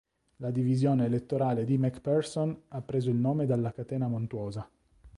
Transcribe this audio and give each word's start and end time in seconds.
La 0.37 0.49
Divisione 0.49 1.05
elettorale 1.05 1.63
di 1.63 1.77
McPherson 1.77 2.59
ha 2.69 2.81
preso 2.81 3.11
il 3.11 3.17
nome 3.17 3.45
dalla 3.45 3.71
catena 3.71 4.07
montuosa. 4.07 4.67